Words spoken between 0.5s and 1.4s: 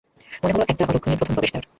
হল এটা অলক্ষণের প্রথম